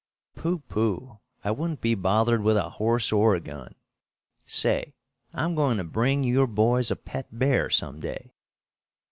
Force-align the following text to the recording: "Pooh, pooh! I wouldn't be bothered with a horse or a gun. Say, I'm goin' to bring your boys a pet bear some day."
"Pooh, 0.35 0.63
pooh! 0.67 1.19
I 1.43 1.51
wouldn't 1.51 1.79
be 1.79 1.93
bothered 1.93 2.41
with 2.41 2.57
a 2.57 2.71
horse 2.71 3.11
or 3.11 3.35
a 3.35 3.39
gun. 3.39 3.75
Say, 4.47 4.95
I'm 5.31 5.53
goin' 5.53 5.77
to 5.77 5.83
bring 5.83 6.23
your 6.23 6.47
boys 6.47 6.89
a 6.89 6.95
pet 6.95 7.27
bear 7.31 7.69
some 7.69 7.99
day." 7.99 8.33